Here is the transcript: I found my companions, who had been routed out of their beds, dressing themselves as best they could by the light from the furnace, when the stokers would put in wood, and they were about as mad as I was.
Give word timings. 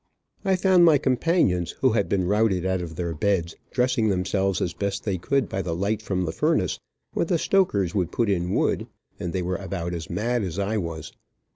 I 0.43 0.55
found 0.55 0.83
my 0.83 0.97
companions, 0.97 1.75
who 1.81 1.91
had 1.91 2.09
been 2.09 2.23
routed 2.23 2.65
out 2.65 2.81
of 2.81 2.95
their 2.95 3.13
beds, 3.13 3.55
dressing 3.69 4.07
themselves 4.09 4.59
as 4.59 4.73
best 4.73 5.03
they 5.03 5.19
could 5.19 5.47
by 5.47 5.61
the 5.61 5.75
light 5.75 6.01
from 6.01 6.25
the 6.25 6.31
furnace, 6.31 6.79
when 7.13 7.27
the 7.27 7.37
stokers 7.37 7.93
would 7.93 8.11
put 8.11 8.27
in 8.27 8.55
wood, 8.55 8.87
and 9.19 9.31
they 9.31 9.43
were 9.43 9.57
about 9.57 9.93
as 9.93 10.09
mad 10.09 10.41
as 10.41 10.57
I 10.57 10.75
was. 10.77 11.13